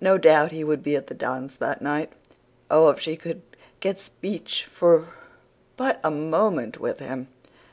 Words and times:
No 0.00 0.16
doubt 0.16 0.52
he 0.52 0.62
would 0.62 0.84
be 0.84 0.94
at 0.94 1.08
the 1.08 1.14
dance 1.14 1.56
that 1.56 1.82
night. 1.82 2.12
Oh, 2.70 2.88
if 2.90 3.00
she 3.00 3.16
could 3.16 3.42
get 3.80 3.98
speech 3.98 4.64
for 4.64 5.08
but 5.76 5.98
a 6.04 6.10
moment 6.12 6.78
with 6.78 7.00
him! 7.00 7.26